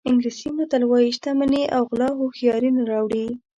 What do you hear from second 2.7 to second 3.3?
نه راوړي.